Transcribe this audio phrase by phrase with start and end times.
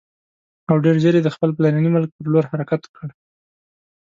[0.69, 3.07] او ډېر ژر یې د خپل پلرني ملک پر لور حرکت وکړ.